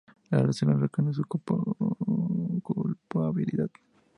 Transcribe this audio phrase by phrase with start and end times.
[0.31, 3.69] Al hacerlo reconoce su culpabilidad.